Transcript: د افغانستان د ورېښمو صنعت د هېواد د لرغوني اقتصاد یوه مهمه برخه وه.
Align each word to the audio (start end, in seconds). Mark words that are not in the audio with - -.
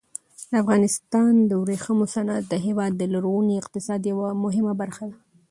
د 0.49 0.51
افغانستان 0.63 1.33
د 1.49 1.51
ورېښمو 1.61 2.05
صنعت 2.15 2.43
د 2.49 2.55
هېواد 2.65 2.91
د 2.97 3.03
لرغوني 3.13 3.55
اقتصاد 3.57 4.01
یوه 4.11 4.27
مهمه 4.43 4.73
برخه 4.81 5.03
وه. 5.09 5.17